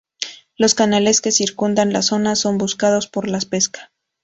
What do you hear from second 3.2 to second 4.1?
la pesca.